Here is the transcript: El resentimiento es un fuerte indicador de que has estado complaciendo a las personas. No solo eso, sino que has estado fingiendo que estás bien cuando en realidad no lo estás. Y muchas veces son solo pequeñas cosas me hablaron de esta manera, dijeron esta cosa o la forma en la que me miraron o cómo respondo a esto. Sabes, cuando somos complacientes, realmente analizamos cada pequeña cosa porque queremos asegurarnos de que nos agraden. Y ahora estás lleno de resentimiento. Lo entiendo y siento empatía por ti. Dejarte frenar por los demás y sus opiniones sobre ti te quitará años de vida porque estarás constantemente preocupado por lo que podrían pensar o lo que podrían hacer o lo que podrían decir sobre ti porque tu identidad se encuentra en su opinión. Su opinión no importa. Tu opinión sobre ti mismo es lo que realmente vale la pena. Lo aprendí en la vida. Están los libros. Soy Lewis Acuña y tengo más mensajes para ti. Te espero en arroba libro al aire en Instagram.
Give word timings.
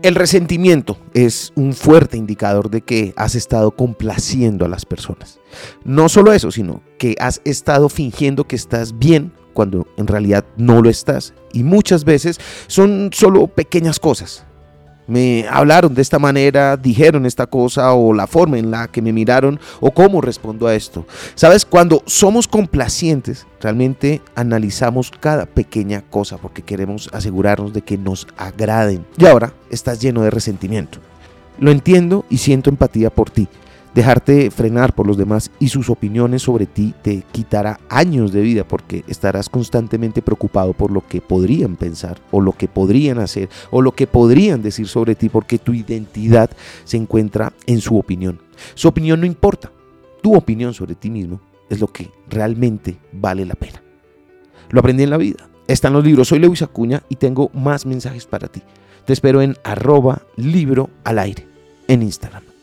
El 0.00 0.14
resentimiento 0.14 0.96
es 1.12 1.52
un 1.56 1.74
fuerte 1.74 2.16
indicador 2.16 2.70
de 2.70 2.82
que 2.82 3.12
has 3.16 3.34
estado 3.34 3.72
complaciendo 3.72 4.64
a 4.64 4.68
las 4.68 4.86
personas. 4.86 5.40
No 5.84 6.08
solo 6.08 6.32
eso, 6.32 6.52
sino 6.52 6.82
que 6.98 7.16
has 7.18 7.40
estado 7.44 7.88
fingiendo 7.88 8.44
que 8.44 8.54
estás 8.54 8.96
bien 8.96 9.32
cuando 9.54 9.88
en 9.96 10.06
realidad 10.06 10.44
no 10.56 10.82
lo 10.82 10.88
estás. 10.88 11.34
Y 11.52 11.64
muchas 11.64 12.04
veces 12.04 12.38
son 12.68 13.10
solo 13.12 13.48
pequeñas 13.48 13.98
cosas 13.98 14.46
me 15.08 15.46
hablaron 15.50 15.94
de 15.94 16.02
esta 16.02 16.18
manera, 16.18 16.76
dijeron 16.76 17.26
esta 17.26 17.46
cosa 17.46 17.92
o 17.94 18.12
la 18.12 18.26
forma 18.26 18.58
en 18.58 18.70
la 18.70 18.88
que 18.88 19.02
me 19.02 19.12
miraron 19.12 19.58
o 19.80 19.90
cómo 19.90 20.20
respondo 20.20 20.66
a 20.66 20.74
esto. 20.74 21.06
Sabes, 21.34 21.64
cuando 21.64 22.02
somos 22.06 22.46
complacientes, 22.46 23.46
realmente 23.60 24.20
analizamos 24.34 25.10
cada 25.10 25.46
pequeña 25.46 26.02
cosa 26.02 26.36
porque 26.36 26.62
queremos 26.62 27.08
asegurarnos 27.12 27.72
de 27.72 27.80
que 27.80 27.96
nos 27.96 28.28
agraden. 28.36 29.04
Y 29.16 29.24
ahora 29.24 29.54
estás 29.70 29.98
lleno 29.98 30.22
de 30.22 30.30
resentimiento. 30.30 30.98
Lo 31.58 31.70
entiendo 31.70 32.26
y 32.28 32.38
siento 32.38 32.68
empatía 32.68 33.08
por 33.08 33.30
ti. 33.30 33.48
Dejarte 33.98 34.52
frenar 34.52 34.94
por 34.94 35.08
los 35.08 35.16
demás 35.16 35.50
y 35.58 35.70
sus 35.70 35.90
opiniones 35.90 36.42
sobre 36.42 36.66
ti 36.66 36.94
te 37.02 37.24
quitará 37.32 37.80
años 37.88 38.30
de 38.30 38.42
vida 38.42 38.62
porque 38.62 39.02
estarás 39.08 39.48
constantemente 39.48 40.22
preocupado 40.22 40.72
por 40.72 40.92
lo 40.92 41.04
que 41.04 41.20
podrían 41.20 41.74
pensar 41.74 42.20
o 42.30 42.40
lo 42.40 42.52
que 42.52 42.68
podrían 42.68 43.18
hacer 43.18 43.48
o 43.72 43.82
lo 43.82 43.90
que 43.90 44.06
podrían 44.06 44.62
decir 44.62 44.86
sobre 44.86 45.16
ti 45.16 45.28
porque 45.28 45.58
tu 45.58 45.74
identidad 45.74 46.48
se 46.84 46.96
encuentra 46.96 47.52
en 47.66 47.80
su 47.80 47.98
opinión. 47.98 48.38
Su 48.76 48.86
opinión 48.86 49.18
no 49.18 49.26
importa. 49.26 49.72
Tu 50.22 50.32
opinión 50.32 50.74
sobre 50.74 50.94
ti 50.94 51.10
mismo 51.10 51.40
es 51.68 51.80
lo 51.80 51.88
que 51.88 52.08
realmente 52.28 52.98
vale 53.10 53.44
la 53.46 53.56
pena. 53.56 53.82
Lo 54.70 54.78
aprendí 54.78 55.02
en 55.02 55.10
la 55.10 55.16
vida. 55.16 55.48
Están 55.66 55.92
los 55.92 56.04
libros. 56.04 56.28
Soy 56.28 56.38
Lewis 56.38 56.62
Acuña 56.62 57.02
y 57.08 57.16
tengo 57.16 57.50
más 57.52 57.84
mensajes 57.84 58.26
para 58.26 58.46
ti. 58.46 58.62
Te 59.06 59.12
espero 59.12 59.42
en 59.42 59.56
arroba 59.64 60.22
libro 60.36 60.88
al 61.02 61.18
aire 61.18 61.48
en 61.88 62.04
Instagram. 62.04 62.57